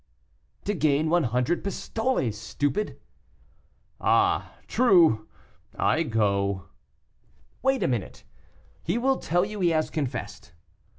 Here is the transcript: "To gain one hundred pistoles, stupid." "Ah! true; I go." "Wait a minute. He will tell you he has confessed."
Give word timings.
"To 0.65 0.73
gain 0.73 1.11
one 1.11 1.25
hundred 1.25 1.63
pistoles, 1.63 2.35
stupid." 2.35 2.99
"Ah! 3.99 4.53
true; 4.67 5.27
I 5.77 6.01
go." 6.01 6.69
"Wait 7.61 7.83
a 7.83 7.87
minute. 7.87 8.23
He 8.81 8.97
will 8.97 9.17
tell 9.19 9.45
you 9.45 9.59
he 9.59 9.69
has 9.69 9.91
confessed." 9.91 10.53